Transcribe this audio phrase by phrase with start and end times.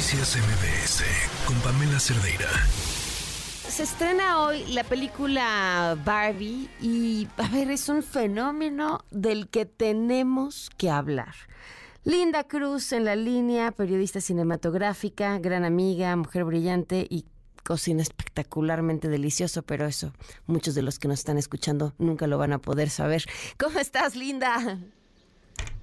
[0.00, 1.04] Noticias MBS
[1.44, 2.48] con Pamela Cerdeira.
[3.68, 10.70] Se estrena hoy la película Barbie y, a ver, es un fenómeno del que tenemos
[10.78, 11.34] que hablar.
[12.02, 17.26] Linda Cruz en la línea, periodista cinematográfica, gran amiga, mujer brillante y
[17.62, 20.14] cocina espectacularmente delicioso, pero eso
[20.46, 23.26] muchos de los que nos están escuchando nunca lo van a poder saber.
[23.58, 24.78] ¿Cómo estás, Linda?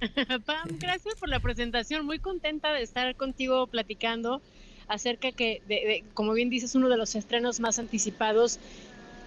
[0.46, 2.06] Pam, gracias por la presentación.
[2.06, 4.40] Muy contenta de estar contigo platicando
[4.86, 8.58] acerca que, de, como bien dices, uno de los estrenos más anticipados,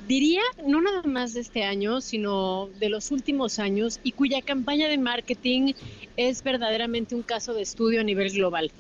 [0.07, 4.88] diría, no nada más de este año, sino de los últimos años, y cuya campaña
[4.88, 5.73] de marketing
[6.17, 8.71] es verdaderamente un caso de estudio a nivel global.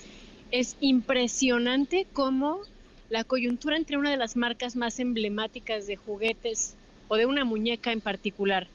[0.49, 2.61] Es impresionante cómo
[3.09, 6.75] la coyuntura entre una de las marcas más emblemáticas de juguetes
[7.09, 8.67] o de una muñeca en particular,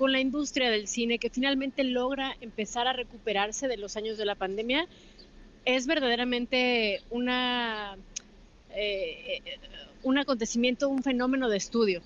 [0.00, 4.24] con la industria del cine que finalmente logra empezar a recuperarse de los años de
[4.24, 4.86] la pandemia,
[5.66, 7.98] es verdaderamente una,
[8.70, 9.42] eh,
[10.02, 12.00] un acontecimiento, un fenómeno de estudio.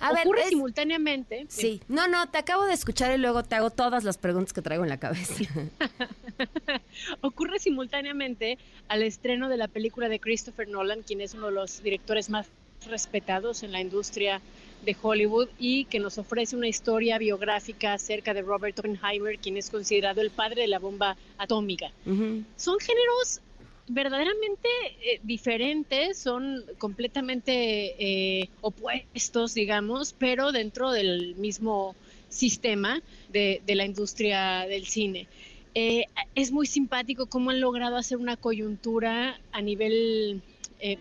[0.00, 1.46] A Ocurre simultáneamente.
[1.48, 4.60] Sí, no, no, te acabo de escuchar y luego te hago todas las preguntas que
[4.60, 5.32] traigo en la cabeza.
[7.22, 11.82] Ocurre simultáneamente al estreno de la película de Christopher Nolan, quien es uno de los
[11.82, 12.48] directores más
[12.86, 14.40] respetados en la industria
[14.84, 19.70] de Hollywood y que nos ofrece una historia biográfica acerca de Robert Oppenheimer, quien es
[19.70, 21.90] considerado el padre de la bomba atómica.
[22.04, 23.40] Son géneros
[23.88, 24.68] verdaderamente
[25.02, 31.96] eh, diferentes, son completamente eh, opuestos, digamos, pero dentro del mismo
[32.28, 35.26] sistema de, la industria del cine.
[35.74, 40.42] Eh, es muy simpático cómo han logrado hacer una coyuntura a nivel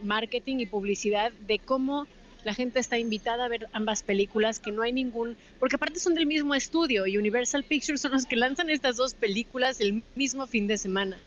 [0.04, 2.08] marketing y publicidad de cómo
[2.48, 6.16] la gente está invitada a ver ambas películas, que no hay ningún, porque aparte son
[6.16, 10.48] del mismo estudio y Universal Pictures son los que lanzan estas dos películas el mismo
[10.48, 11.18] fin de semana.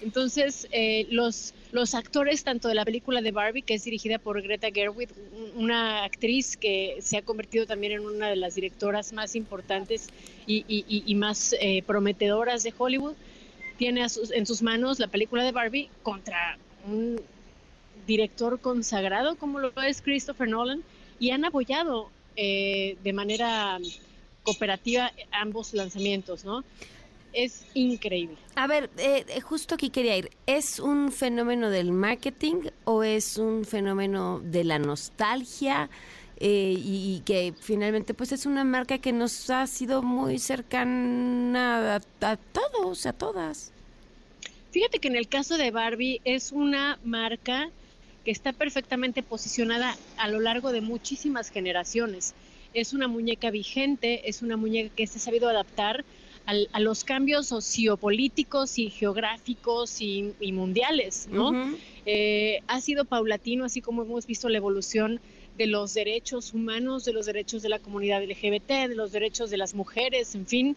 [0.00, 4.40] Entonces, eh, los, los actores, tanto de la película de Barbie, que es dirigida por
[4.42, 5.08] Greta Gerwig,
[5.56, 10.08] una actriz que se ha convertido también en una de las directoras más importantes
[10.46, 13.14] y, más eh, prometedoras de Hollywood,
[13.78, 17.20] tiene en sus manos la película de Barbie contra un
[18.06, 20.82] director consagrado como lo es Christopher Nolan
[21.18, 23.78] y han apoyado eh, de manera
[24.42, 26.64] cooperativa ambos lanzamientos, ¿no?
[27.32, 28.36] Es increíble.
[28.54, 30.30] A ver, eh, eh, justo aquí quería ir.
[30.46, 35.88] ¿Es un fenómeno del marketing o es un fenómeno de la nostalgia?
[36.46, 42.36] y, que finalmente pues es una marca que nos ha sido muy cercana a, a
[42.36, 43.72] todos, a todas.
[44.72, 47.70] Fíjate que en el caso de Barbie es una marca
[48.24, 52.34] que está perfectamente posicionada a lo largo de muchísimas generaciones.
[52.72, 56.04] Es una muñeca vigente, es una muñeca que se ha sabido adaptar
[56.46, 61.74] a los cambios sociopolíticos y geográficos y, mundiales, ¿no?
[62.04, 65.20] Eh, ha sido paulatino, así como hemos visto la evolución
[65.56, 69.56] de los derechos humanos, de los derechos de la comunidad LGBT, de los derechos de
[69.56, 70.76] las mujeres, en fin.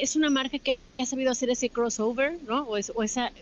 [0.00, 2.62] Es una marca que ha sabido hacer ese crossover, ¿no?
[2.62, 3.32] O, o esa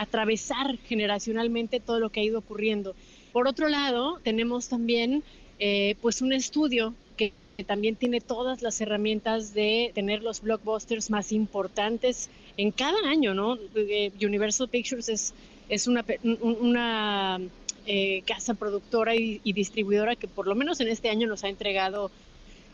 [0.00, 2.94] atravesar generacionalmente todo lo que ha ido ocurriendo.
[3.32, 5.22] Por otro lado, tenemos también
[5.58, 7.34] eh, pues un estudio que,
[7.66, 13.58] también tiene todas las herramientas de tener los blockbusters más importantes en cada año, ¿no?
[13.76, 15.34] Eh, Universal Pictures es,
[15.68, 16.02] es una,
[16.40, 17.38] una
[17.84, 21.50] eh, casa productora y, y, distribuidora que por lo menos en este año nos ha
[21.50, 22.10] entregado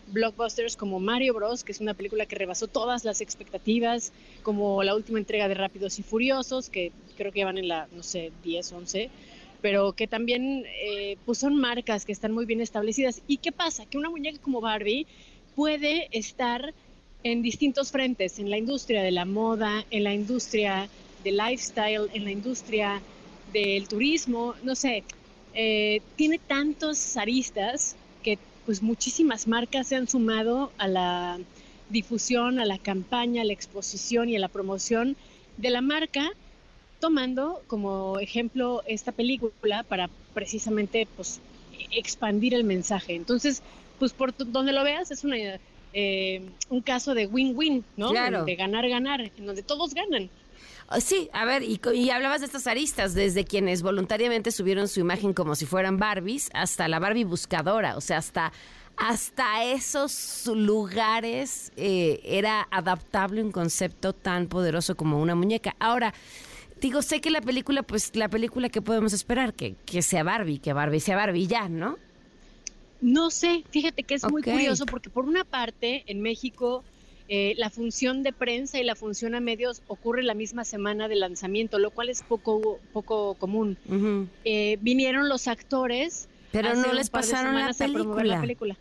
[0.08, 4.12] blockbusters como Mario Bros, que es una película que rebasó todas las expectativas,
[4.42, 8.02] como la última entrega de Rápidos y Furiosos, que creo que van en la, no
[8.02, 9.10] sé, 10, 11,
[9.60, 13.22] pero que también eh, pues son marcas que están muy bien establecidas.
[13.26, 13.86] ¿Y qué pasa?
[13.86, 15.06] Que una muñeca como Barbie
[15.54, 16.74] puede estar
[17.22, 20.88] en distintos frentes, en la industria de la moda, en la industria
[21.24, 23.02] del lifestyle, en la industria
[23.52, 25.02] del turismo, no sé,
[25.54, 27.96] eh, tiene tantos aristas
[28.66, 31.38] pues muchísimas marcas se han sumado a la
[31.88, 35.16] difusión, a la campaña, a la exposición y a la promoción
[35.56, 36.30] de la marca,
[37.00, 41.40] tomando como ejemplo esta película para precisamente pues,
[41.92, 43.14] expandir el mensaje.
[43.14, 43.62] Entonces,
[44.00, 45.36] pues por donde lo veas es una,
[45.92, 48.12] eh, un caso de win-win, ¿no?
[48.12, 50.28] De ganar-ganar, en donde todos ganan.
[50.88, 55.00] Oh, sí, a ver, y, y, hablabas de estas aristas, desde quienes voluntariamente subieron su
[55.00, 58.52] imagen como si fueran Barbies, hasta la Barbie buscadora, o sea, hasta,
[58.96, 65.74] hasta esos lugares eh, era adaptable un concepto tan poderoso como una muñeca.
[65.80, 66.14] Ahora,
[66.80, 70.58] digo, sé que la película, pues la película que podemos esperar, que, que sea Barbie,
[70.58, 71.98] que Barbie sea Barbie ya, ¿no?
[73.00, 76.82] No sé, fíjate que es muy curioso porque por una parte en México
[77.28, 81.16] Eh, la función de prensa y la función a medios ocurre la misma semana de
[81.16, 83.76] lanzamiento, lo cual es poco, poco común.
[84.44, 86.28] Eh, vinieron los actores.
[86.52, 87.72] Pero no les pasaron la
[88.24, 88.76] la película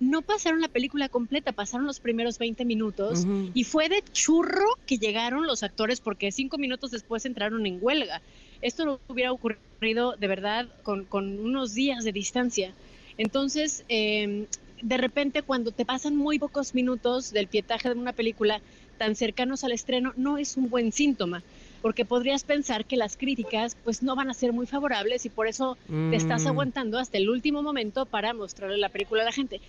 [0.00, 4.98] no pasaron la película completa, pasaron los primeros 20 minutos y fue de churro que
[4.98, 8.22] llegaron los actores porque cinco minutos después entraron en huelga.
[8.62, 12.72] Esto no hubiera ocurrido de verdad con, unos días de distancia.
[13.16, 14.46] Entonces, em,
[14.82, 18.60] de repente cuando te pasan muy pocos minutos del pietaje de una película
[18.98, 21.42] tan cercanos al estreno, no es un buen síntoma
[21.82, 25.46] porque podrías pensar que las críticas pues no van a ser muy favorables y por
[25.46, 26.48] eso te estás mm.
[26.48, 29.60] aguantando hasta el último momento para mostrarle la película a la gente.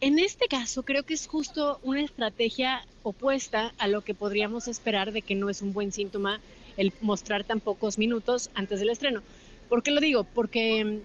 [0.00, 5.12] En este caso creo que es justo una estrategia opuesta a lo que podríamos esperar
[5.12, 6.40] de que no es un buen síntoma
[6.76, 9.22] el mostrar tan pocos minutos antes del estreno.
[9.68, 10.24] ¿Por qué lo digo?
[10.24, 10.98] Porque mm,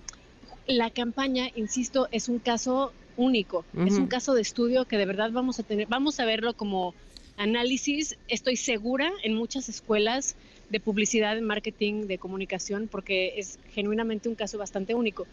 [0.68, 5.32] la campaña, insisto, es un caso único, es un caso de estudio que de verdad
[5.32, 6.94] vamos a tener, vamos a verlo como
[7.38, 10.36] análisis, estoy segura, en muchas escuelas
[10.70, 15.28] de publicidad, de marketing, de comunicación, porque es genuinamente un caso bastante único.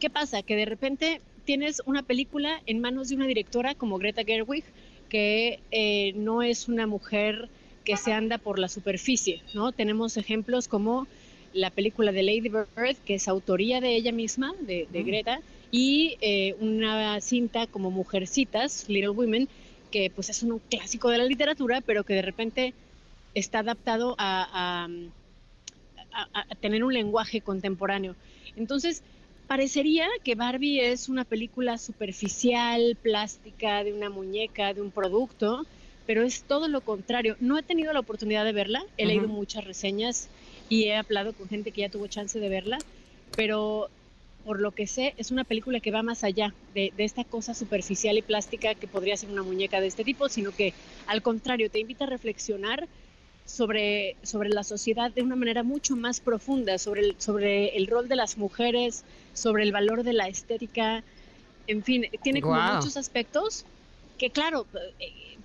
[0.00, 0.42] ¿Qué pasa?
[0.42, 4.64] Que de repente tienes una película en manos de una directora como Greta Gerwig,
[5.08, 7.48] que eh, no es una mujer
[7.84, 9.72] que se anda por la superficie, ¿no?
[9.72, 11.06] Tenemos ejemplos como
[11.52, 15.06] la película de Lady Bird, que es autoría de ella misma, de, mm.
[15.06, 15.40] Greta,
[15.74, 19.48] y eh, una cinta como Mujercitas, Little Women,
[19.90, 22.74] que pues es un clásico de la literatura, pero que de repente
[23.34, 24.86] está adaptado a,
[26.12, 28.14] a tener un lenguaje contemporáneo.
[28.54, 29.02] Entonces,
[29.48, 35.66] parecería que Barbie es una película superficial, plástica, de una muñeca, de un producto,
[36.06, 37.36] pero es todo lo contrario.
[37.40, 40.28] No he tenido la oportunidad de verla, he leído muchas reseñas
[40.68, 42.78] y he hablado con gente que ya tuvo chance de verla,
[43.34, 43.90] pero
[44.44, 47.54] por lo que sé, es una película que va más allá de, de, esta cosa
[47.54, 50.74] superficial y plástica que podría ser una muñeca de este tipo, sino que
[51.06, 52.86] al contrario, te invita a reflexionar
[53.44, 58.08] sobre, sobre la sociedad de una manera mucho más profunda, sobre el, sobre el rol
[58.08, 61.04] de las mujeres, sobre el valor de la estética,
[61.66, 63.64] en fin, tiene como muchos aspectos
[64.18, 64.66] que claro,
[65.00, 65.36] eh,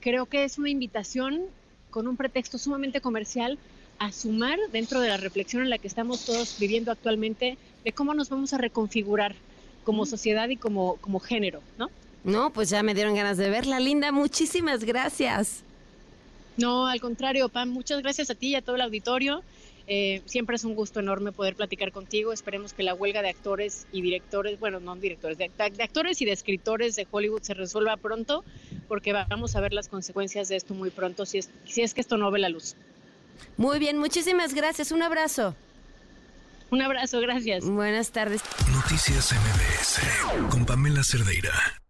[0.00, 1.42] creo que es una invitación
[1.90, 3.58] con un pretexto sumamente comercial
[3.98, 8.14] a sumar dentro de la reflexión en la que estamos todos viviendo actualmente de cómo
[8.14, 9.34] nos vamos a reconfigurar
[9.84, 11.90] como sociedad y como, como género, ¿no?
[12.24, 14.12] No, pues ya me dieron ganas de verla, Linda.
[14.12, 15.62] Muchísimas gracias.
[16.56, 19.42] No, al contrario, Pam, muchas gracias a ti y a todo el auditorio.
[19.88, 22.32] Eh, siempre es un gusto enorme poder platicar contigo.
[22.32, 25.50] Esperemos que la huelga de actores y directores, bueno, no directores, de,
[25.82, 28.44] actores y de escritores de Hollywood se resuelva pronto,
[28.86, 32.00] porque vamos a ver las consecuencias de esto muy pronto, si es, si es que
[32.00, 32.76] esto no ve la luz.
[33.56, 34.92] Muy bien, muchísimas gracias.
[34.92, 35.56] Un abrazo.
[36.72, 37.66] Un abrazo, gracias.
[37.66, 38.40] Buenas tardes.
[38.72, 41.81] Noticias MBS con Pamela Cerdeira.